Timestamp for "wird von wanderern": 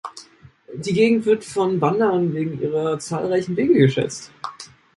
1.27-2.33